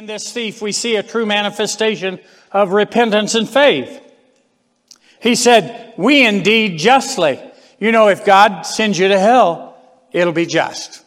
In 0.00 0.06
this 0.06 0.32
thief, 0.32 0.62
we 0.62 0.72
see 0.72 0.96
a 0.96 1.02
true 1.02 1.26
manifestation 1.26 2.20
of 2.52 2.72
repentance 2.72 3.34
and 3.34 3.46
faith. 3.46 4.00
He 5.20 5.34
said, 5.34 5.92
We 5.98 6.24
indeed 6.24 6.78
justly. 6.78 7.38
You 7.78 7.92
know, 7.92 8.08
if 8.08 8.24
God 8.24 8.62
sends 8.62 8.98
you 8.98 9.08
to 9.08 9.18
hell, 9.18 9.76
it'll 10.10 10.32
be 10.32 10.46
just. 10.46 11.04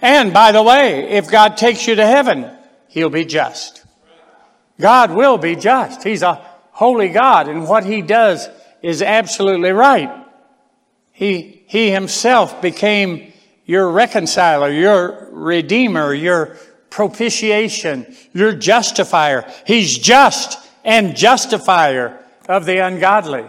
And 0.00 0.32
by 0.32 0.52
the 0.52 0.62
way, 0.62 1.10
if 1.10 1.30
God 1.30 1.58
takes 1.58 1.86
you 1.86 1.96
to 1.96 2.06
heaven, 2.06 2.50
He'll 2.88 3.10
be 3.10 3.26
just. 3.26 3.84
God 4.80 5.10
will 5.10 5.36
be 5.36 5.54
just. 5.54 6.02
He's 6.02 6.22
a 6.22 6.36
holy 6.70 7.10
God, 7.10 7.48
and 7.48 7.68
what 7.68 7.84
He 7.84 8.00
does 8.00 8.48
is 8.80 9.02
absolutely 9.02 9.72
right. 9.72 10.10
He, 11.12 11.62
he 11.66 11.90
Himself 11.90 12.62
became 12.62 13.34
your 13.66 13.90
reconciler, 13.90 14.70
your 14.70 15.28
redeemer, 15.30 16.14
your 16.14 16.56
propitiation, 16.94 18.06
your 18.32 18.52
justifier. 18.52 19.44
He's 19.66 19.98
just 19.98 20.64
and 20.84 21.16
justifier 21.16 22.24
of 22.48 22.66
the 22.66 22.78
ungodly. 22.78 23.44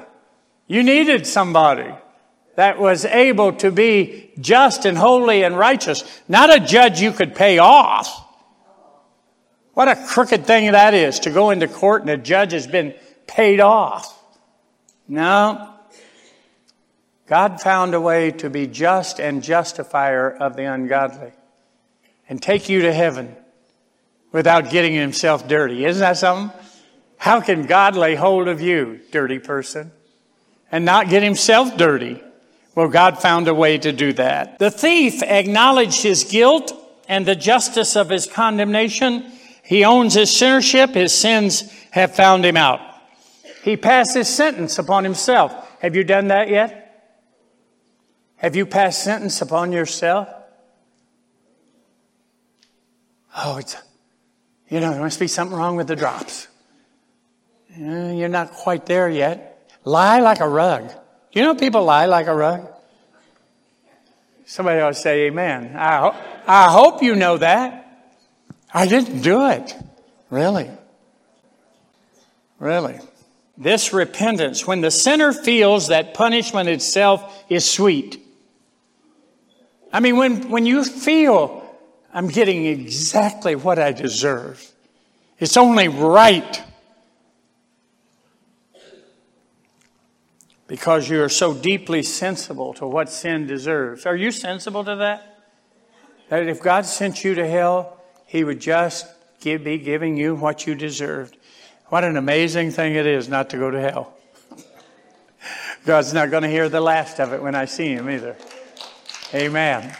You 0.65 0.81
needed 0.81 1.27
somebody 1.27 1.93
that 2.55 2.79
was 2.79 3.05
able 3.05 3.53
to 3.53 3.69
be 3.69 4.31
just 4.39 4.85
and 4.85 4.97
holy 4.97 5.43
and 5.43 5.55
righteous, 5.55 6.03
not 6.27 6.51
a 6.51 6.59
judge 6.59 6.99
you 6.99 7.11
could 7.11 7.35
pay 7.35 7.59
off. 7.59 8.19
What 9.75 9.89
a 9.89 10.05
crooked 10.07 10.47
thing 10.47 10.71
that 10.71 10.95
is 10.95 11.19
to 11.19 11.29
go 11.29 11.51
into 11.51 11.67
court 11.67 12.01
and 12.01 12.09
a 12.09 12.17
judge 12.17 12.51
has 12.51 12.65
been 12.65 12.95
paid 13.27 13.59
off. 13.59 14.19
No. 15.07 15.71
God 17.27 17.61
found 17.61 17.93
a 17.93 18.01
way 18.01 18.31
to 18.31 18.49
be 18.49 18.65
just 18.65 19.19
and 19.19 19.43
justifier 19.43 20.31
of 20.31 20.55
the 20.55 20.63
ungodly 20.63 21.31
and 22.27 22.41
take 22.41 22.69
you 22.69 22.81
to 22.81 22.93
heaven 22.93 23.35
without 24.31 24.69
getting 24.69 24.93
himself 24.93 25.47
dirty. 25.47 25.85
Isn't 25.85 26.01
that 26.01 26.17
something? 26.17 26.57
How 27.17 27.41
can 27.41 27.65
God 27.65 27.95
lay 27.95 28.15
hold 28.15 28.47
of 28.47 28.61
you, 28.61 28.99
dirty 29.11 29.39
person, 29.39 29.91
and 30.71 30.85
not 30.85 31.09
get 31.09 31.23
himself 31.23 31.77
dirty? 31.77 32.21
Well, 32.75 32.89
God 32.89 33.21
found 33.21 33.47
a 33.47 33.53
way 33.53 33.77
to 33.77 33.91
do 33.91 34.13
that. 34.13 34.59
The 34.59 34.69
thief 34.69 35.23
acknowledged 35.23 36.03
his 36.03 36.25
guilt 36.25 36.73
and 37.07 37.25
the 37.25 37.35
justice 37.35 37.95
of 37.95 38.09
his 38.09 38.27
condemnation. 38.27 39.31
He 39.63 39.85
owns 39.85 40.13
his 40.15 40.29
sinnership. 40.29 40.93
His 40.93 41.13
sins 41.13 41.71
have 41.91 42.15
found 42.15 42.45
him 42.45 42.57
out. 42.57 42.81
He 43.63 43.77
passed 43.77 44.13
his 44.13 44.27
sentence 44.27 44.77
upon 44.77 45.05
himself. 45.05 45.53
Have 45.79 45.95
you 45.95 46.03
done 46.03 46.27
that 46.27 46.49
yet? 46.49 46.81
Have 48.35 48.55
you 48.55 48.65
passed 48.65 49.03
sentence 49.03 49.41
upon 49.41 49.71
yourself? 49.71 50.27
Oh, 53.37 53.57
it's, 53.57 53.75
you 54.69 54.79
know, 54.79 54.91
there 54.91 55.01
must 55.01 55.19
be 55.19 55.27
something 55.27 55.57
wrong 55.57 55.75
with 55.75 55.87
the 55.87 55.95
drops. 55.95 56.47
You're 57.77 58.29
not 58.29 58.51
quite 58.51 58.85
there 58.85 59.09
yet. 59.09 59.69
Lie 59.83 60.21
like 60.21 60.39
a 60.39 60.47
rug. 60.47 60.91
You 61.33 61.41
know 61.41 61.55
people 61.55 61.83
lie 61.83 62.05
like 62.05 62.27
a 62.27 62.35
rug? 62.35 62.67
Somebody 64.45 64.79
ought 64.79 64.89
to 64.89 64.93
say 64.93 65.27
amen. 65.27 65.75
I, 65.75 65.97
ho- 65.97 66.15
I 66.47 66.71
hope 66.71 67.03
you 67.03 67.15
know 67.15 67.37
that. 67.37 67.81
I 68.73 68.87
didn't 68.87 69.21
do 69.21 69.49
it. 69.49 69.75
Really? 70.29 70.69
Really? 72.59 72.99
This 73.57 73.91
repentance, 73.91 74.65
when 74.65 74.81
the 74.81 74.91
sinner 74.91 75.33
feels 75.33 75.87
that 75.87 76.13
punishment 76.13 76.69
itself 76.69 77.43
is 77.49 77.69
sweet. 77.69 78.19
I 79.91 79.99
mean, 79.99 80.17
when, 80.17 80.49
when 80.49 80.65
you 80.65 80.83
feel 80.83 81.64
I'm 82.15 82.29
getting 82.29 82.65
exactly 82.65 83.55
what 83.55 83.77
I 83.77 83.91
deserve, 83.91 84.71
it's 85.37 85.57
only 85.57 85.89
right 85.89 86.63
because 90.67 91.09
you 91.09 91.21
are 91.21 91.29
so 91.29 91.53
deeply 91.53 92.01
sensible 92.03 92.73
to 92.75 92.87
what 92.87 93.09
sin 93.09 93.45
deserves. 93.47 94.05
Are 94.05 94.15
you 94.15 94.31
sensible 94.31 94.85
to 94.85 94.95
that? 94.95 95.43
That 96.29 96.47
if 96.47 96.61
God 96.61 96.85
sent 96.85 97.25
you 97.25 97.35
to 97.35 97.45
hell, 97.45 98.01
He 98.25 98.45
would 98.45 98.61
just 98.61 99.05
give, 99.41 99.65
be 99.65 99.77
giving 99.77 100.15
you 100.15 100.35
what 100.35 100.65
you 100.65 100.73
deserved. 100.73 101.35
What 101.87 102.05
an 102.05 102.15
amazing 102.15 102.71
thing 102.71 102.95
it 102.95 103.05
is 103.05 103.27
not 103.27 103.49
to 103.49 103.57
go 103.57 103.69
to 103.69 103.79
hell. 103.79 104.13
God's 105.85 106.13
not 106.13 106.31
going 106.31 106.43
to 106.43 106.49
hear 106.49 106.69
the 106.69 106.81
last 106.81 107.19
of 107.19 107.33
it 107.33 107.43
when 107.43 107.55
I 107.55 107.65
see 107.65 107.89
Him 107.89 108.09
either. 108.09 108.37
Amen. 109.33 109.95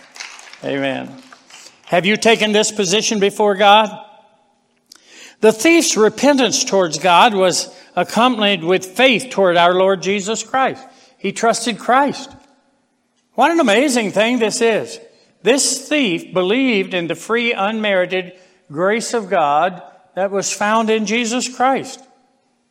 Amen. 0.63 1.21
Have 1.85 2.05
you 2.05 2.17
taken 2.17 2.51
this 2.51 2.71
position 2.71 3.19
before 3.19 3.55
God? 3.55 4.03
The 5.41 5.51
thief's 5.51 5.95
repentance 5.95 6.63
towards 6.63 6.97
God 6.97 7.33
was 7.35 7.73
accompanied 7.95 8.63
with 8.63 8.85
faith 8.85 9.29
toward 9.29 9.57
our 9.57 9.73
Lord 9.73 10.01
Jesus 10.01 10.43
Christ. 10.43 10.83
He 11.17 11.31
trusted 11.31 11.77
Christ. 11.77 12.31
What 13.33 13.51
an 13.51 13.59
amazing 13.59 14.11
thing 14.11 14.39
this 14.39 14.61
is. 14.61 14.99
This 15.43 15.87
thief 15.87 16.33
believed 16.33 16.93
in 16.93 17.07
the 17.07 17.15
free, 17.15 17.53
unmerited 17.53 18.33
grace 18.71 19.13
of 19.13 19.29
God 19.29 19.83
that 20.15 20.31
was 20.31 20.51
found 20.51 20.89
in 20.89 21.05
Jesus 21.05 21.53
Christ. 21.53 22.01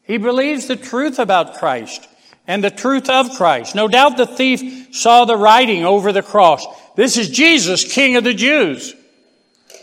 He 0.02 0.16
believes 0.18 0.66
the 0.66 0.76
truth 0.76 1.18
about 1.18 1.58
Christ 1.58 2.08
and 2.46 2.64
the 2.64 2.70
truth 2.70 3.08
of 3.08 3.36
Christ. 3.36 3.74
No 3.74 3.86
doubt 3.86 4.16
the 4.16 4.26
thief 4.26 4.94
saw 4.94 5.24
the 5.24 5.36
writing 5.36 5.84
over 5.84 6.12
the 6.12 6.22
cross. 6.22 6.66
This 6.96 7.16
is 7.16 7.30
Jesus, 7.30 7.84
King 7.84 8.16
of 8.16 8.24
the 8.24 8.34
Jews. 8.34 8.94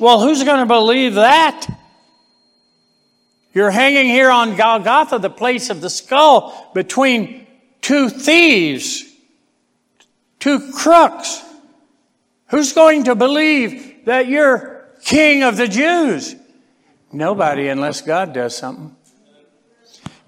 Well, 0.02 0.20
who's 0.20 0.44
going 0.44 0.62
to 0.62 0.66
believe 0.66 1.14
that? 1.14 1.68
You're 3.54 3.70
hanging 3.70 4.08
here 4.08 4.32
on 4.32 4.56
Golgotha, 4.56 5.20
the 5.20 5.30
place 5.30 5.70
of 5.70 5.80
the 5.80 5.92
skull, 5.92 6.72
between 6.74 7.46
two 7.82 8.10
thieves, 8.10 9.04
two 10.40 10.72
crooks. 10.72 11.44
Who's 12.48 12.74
going 12.74 13.04
to 13.04 13.16
believe 13.16 14.06
that 14.06 14.28
you're 14.28 14.88
king 15.04 15.44
of 15.44 15.56
the 15.56 15.68
Jews? 15.68 16.36
Nobody 17.14 17.68
unless 17.68 18.02
God 18.02 18.34
does 18.34 18.58
something. 18.58 18.96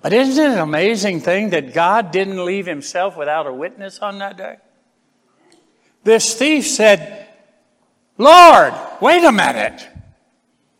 But 0.03 0.13
isn't 0.13 0.43
it 0.43 0.53
an 0.53 0.59
amazing 0.59 1.21
thing 1.21 1.49
that 1.49 1.73
God 1.73 2.11
didn't 2.11 2.45
leave 2.45 2.67
himself 2.67 3.17
without 3.17 3.47
a 3.47 3.53
witness 3.53 3.97
on 3.99 4.19
that 4.19 4.37
day? 4.37 4.57
This 6.03 6.35
thief 6.35 6.67
said, 6.67 7.22
Lord, 8.17 8.73
wait 9.01 9.23
a 9.23 9.31
minute. 9.31 9.87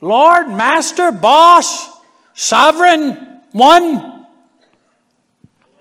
Lord, 0.02 0.50
master, 0.50 1.12
boss, 1.12 1.90
sovereign 2.34 3.42
one. 3.52 4.26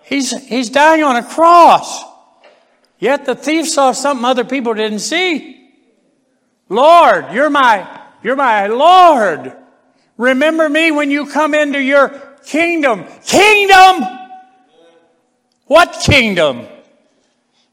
He's, 0.04 0.30
he's 0.46 0.70
dying 0.70 1.02
on 1.02 1.16
a 1.16 1.22
cross. 1.22 2.04
Yet 2.98 3.24
the 3.24 3.34
thief 3.34 3.68
saw 3.68 3.92
something 3.92 4.24
other 4.24 4.44
people 4.44 4.74
didn't 4.74 5.00
see. 5.00 5.70
Lord, 6.68 7.32
you're 7.32 7.50
my, 7.50 8.00
you're 8.22 8.36
my 8.36 8.68
Lord. 8.68 9.56
Remember 10.16 10.68
me 10.68 10.90
when 10.90 11.10
you 11.10 11.26
come 11.26 11.54
into 11.54 11.80
your 11.80 12.10
kingdom. 12.46 13.04
Kingdom! 13.24 14.04
What 15.66 16.02
kingdom? 16.04 16.66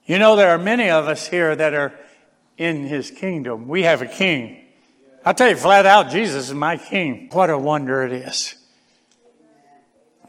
You 0.05 0.17
know, 0.17 0.35
there 0.35 0.49
are 0.49 0.57
many 0.57 0.89
of 0.89 1.07
us 1.07 1.27
here 1.27 1.55
that 1.55 1.73
are 1.73 1.93
in 2.59 2.83
his 2.83 3.09
kingdom. 3.09 3.67
We 3.67 3.83
have 3.83 4.03
a 4.03 4.05
king. 4.05 4.65
I'll 5.25 5.33
tell 5.33 5.49
you 5.49 5.55
flat 5.55 5.87
out, 5.87 6.11
Jesus 6.11 6.49
is 6.49 6.53
my 6.53 6.77
king. 6.77 7.29
What 7.31 7.49
a 7.49 7.57
wonder 7.57 8.03
it 8.03 8.11
is 8.11 8.55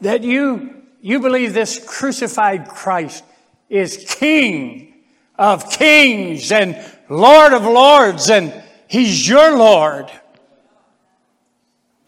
that 0.01 0.23
you, 0.23 0.81
you 0.99 1.19
believe 1.19 1.53
this 1.53 1.79
crucified 1.87 2.67
Christ 2.67 3.23
is 3.69 4.03
King 4.19 4.93
of 5.37 5.71
kings 5.71 6.51
and 6.51 6.77
Lord 7.07 7.53
of 7.53 7.63
lords, 7.63 8.29
and 8.29 8.51
He's 8.87 9.27
your 9.27 9.55
Lord. 9.55 10.11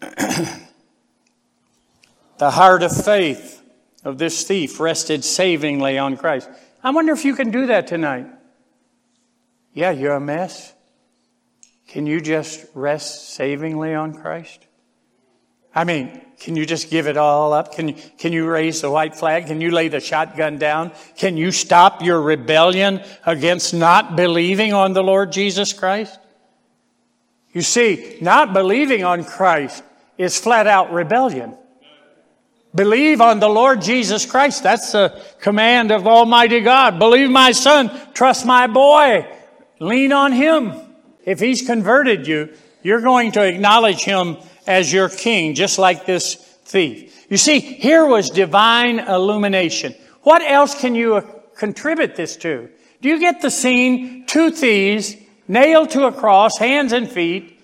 the 0.00 0.60
heart 2.40 2.82
of 2.82 3.04
faith 3.04 3.62
of 4.04 4.18
this 4.18 4.42
thief 4.44 4.78
rested 4.78 5.24
savingly 5.24 5.96
on 5.96 6.16
Christ. 6.16 6.50
I 6.82 6.90
wonder 6.90 7.12
if 7.12 7.24
you 7.24 7.34
can 7.34 7.50
do 7.50 7.66
that 7.68 7.86
tonight. 7.86 8.26
Yeah, 9.74 9.90
you're 9.90 10.14
a 10.14 10.20
mess. 10.20 10.72
Can 11.88 12.06
you 12.06 12.20
just 12.20 12.64
rest 12.74 13.34
savingly 13.34 13.94
on 13.94 14.14
Christ? 14.14 14.66
I 15.74 15.82
mean, 15.82 16.20
can 16.38 16.54
you 16.54 16.64
just 16.64 16.88
give 16.88 17.08
it 17.08 17.16
all 17.16 17.52
up? 17.52 17.74
Can 17.74 17.88
you, 17.88 17.94
can 18.16 18.32
you 18.32 18.46
raise 18.48 18.80
the 18.80 18.90
white 18.90 19.16
flag? 19.16 19.46
Can 19.46 19.60
you 19.60 19.72
lay 19.72 19.88
the 19.88 19.98
shotgun 19.98 20.56
down? 20.58 20.92
Can 21.16 21.36
you 21.36 21.50
stop 21.50 22.02
your 22.02 22.22
rebellion 22.22 23.02
against 23.26 23.74
not 23.74 24.14
believing 24.14 24.72
on 24.72 24.92
the 24.92 25.02
Lord 25.02 25.32
Jesus 25.32 25.72
Christ? 25.72 26.18
You 27.52 27.62
see, 27.62 28.18
not 28.20 28.52
believing 28.52 29.04
on 29.04 29.24
Christ 29.24 29.82
is 30.16 30.38
flat 30.38 30.68
out 30.68 30.92
rebellion. 30.92 31.56
Believe 32.74 33.20
on 33.20 33.40
the 33.40 33.48
Lord 33.48 33.80
Jesus 33.80 34.26
Christ. 34.26 34.62
That's 34.62 34.92
the 34.92 35.20
command 35.40 35.92
of 35.92 36.06
Almighty 36.06 36.60
God. 36.60 36.98
Believe 36.98 37.30
my 37.30 37.52
son. 37.52 37.90
Trust 38.12 38.46
my 38.46 38.66
boy. 38.66 39.26
Lean 39.80 40.12
on 40.12 40.32
him. 40.32 40.72
If 41.24 41.40
he's 41.40 41.66
converted 41.66 42.26
you, 42.26 42.50
You're 42.84 43.00
going 43.00 43.32
to 43.32 43.42
acknowledge 43.42 44.04
him 44.04 44.36
as 44.66 44.92
your 44.92 45.08
king, 45.08 45.54
just 45.54 45.78
like 45.78 46.04
this 46.04 46.34
thief. 46.34 47.26
You 47.30 47.38
see, 47.38 47.58
here 47.58 48.04
was 48.04 48.28
divine 48.28 48.98
illumination. 49.00 49.94
What 50.22 50.42
else 50.42 50.78
can 50.78 50.94
you 50.94 51.26
contribute 51.56 52.14
this 52.14 52.36
to? 52.36 52.68
Do 53.00 53.08
you 53.08 53.18
get 53.18 53.40
the 53.40 53.50
scene? 53.50 54.26
Two 54.26 54.50
thieves 54.50 55.16
nailed 55.48 55.90
to 55.90 56.04
a 56.04 56.12
cross, 56.12 56.58
hands 56.58 56.92
and 56.92 57.10
feet, 57.10 57.58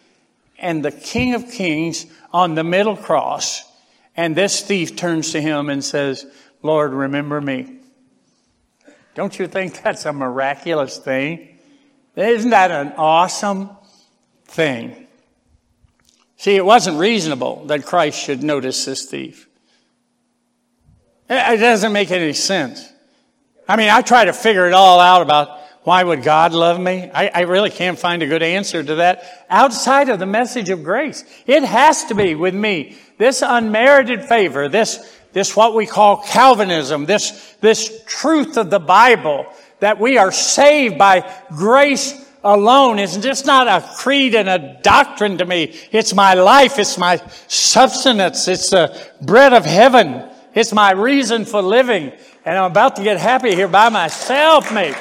and 0.58 0.82
the 0.82 0.90
King 0.90 1.34
of 1.34 1.50
Kings 1.50 2.06
on 2.32 2.54
the 2.54 2.64
middle 2.64 2.96
cross. 2.96 3.62
And 4.16 4.34
this 4.34 4.62
thief 4.62 4.96
turns 4.96 5.32
to 5.32 5.40
him 5.40 5.68
and 5.68 5.84
says, 5.84 6.24
Lord, 6.62 6.92
remember 6.92 7.42
me. 7.42 7.76
Don't 9.14 9.38
you 9.38 9.46
think 9.46 9.82
that's 9.82 10.06
a 10.06 10.14
miraculous 10.14 10.96
thing? 10.96 11.58
Isn't 12.16 12.50
that 12.50 12.70
an 12.70 12.92
awesome 12.96 13.70
thing? 14.44 15.06
See, 16.36 16.56
it 16.56 16.64
wasn't 16.64 16.98
reasonable 16.98 17.66
that 17.66 17.84
Christ 17.84 18.18
should 18.18 18.42
notice 18.42 18.84
this 18.84 19.04
thief. 19.04 19.48
It 21.28 21.58
doesn't 21.58 21.92
make 21.92 22.10
any 22.10 22.32
sense. 22.32 22.90
I 23.68 23.76
mean, 23.76 23.88
I 23.88 24.02
try 24.02 24.24
to 24.24 24.32
figure 24.32 24.66
it 24.66 24.72
all 24.72 24.98
out 24.98 25.22
about 25.22 25.60
why 25.82 26.02
would 26.02 26.22
God 26.22 26.52
love 26.52 26.80
me? 26.80 27.10
I, 27.14 27.28
I, 27.28 27.40
really 27.42 27.70
can't 27.70 27.98
find 27.98 28.22
a 28.22 28.26
good 28.26 28.42
answer 28.42 28.82
to 28.82 28.96
that 28.96 29.46
outside 29.48 30.08
of 30.08 30.18
the 30.18 30.26
message 30.26 30.68
of 30.68 30.84
grace. 30.84 31.24
It 31.46 31.62
has 31.62 32.04
to 32.06 32.14
be 32.14 32.34
with 32.34 32.54
me. 32.54 32.96
This 33.16 33.42
unmerited 33.46 34.24
favor, 34.24 34.68
this, 34.68 35.16
this 35.32 35.56
what 35.56 35.74
we 35.74 35.86
call 35.86 36.18
Calvinism, 36.18 37.06
this, 37.06 37.54
this 37.60 38.02
truth 38.06 38.56
of 38.56 38.68
the 38.70 38.80
Bible 38.80 39.46
that 39.80 39.98
we 39.98 40.18
are 40.18 40.32
saved 40.32 40.98
by 40.98 41.30
grace 41.48 42.26
alone 42.42 42.98
is 42.98 43.16
just 43.18 43.46
not 43.46 43.68
a 43.68 43.86
creed 43.96 44.34
and 44.34 44.48
a 44.48 44.78
doctrine 44.82 45.38
to 45.38 45.44
me. 45.44 45.76
It's 45.92 46.14
my 46.14 46.34
life. 46.34 46.78
It's 46.78 46.96
my 46.96 47.16
substance. 47.48 48.48
It's 48.48 48.70
the 48.70 48.96
bread 49.20 49.52
of 49.52 49.64
heaven. 49.64 50.28
It's 50.54 50.72
my 50.72 50.92
reason 50.92 51.44
for 51.44 51.62
living. 51.62 52.12
And 52.44 52.58
I'm 52.58 52.70
about 52.70 52.96
to 52.96 53.02
get 53.02 53.18
happy 53.18 53.54
here 53.54 53.68
by 53.68 53.88
myself, 53.88 54.72
mate. 54.72 54.96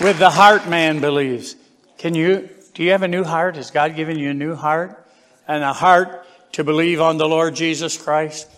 With 0.00 0.18
the 0.18 0.30
heart 0.30 0.68
man 0.68 1.00
believes. 1.00 1.56
Can 1.98 2.14
you, 2.14 2.48
do 2.74 2.82
you 2.82 2.90
have 2.90 3.02
a 3.02 3.08
new 3.08 3.24
heart? 3.24 3.56
Has 3.56 3.70
God 3.70 3.94
given 3.94 4.18
you 4.18 4.30
a 4.30 4.34
new 4.34 4.54
heart? 4.54 5.00
And 5.46 5.62
a 5.62 5.72
heart 5.72 6.26
to 6.52 6.64
believe 6.64 7.00
on 7.00 7.16
the 7.16 7.28
Lord 7.28 7.54
Jesus 7.54 7.96
Christ? 7.96 8.48